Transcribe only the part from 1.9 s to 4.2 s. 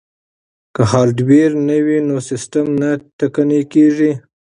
نو سیستم نه ټکنی کیږي.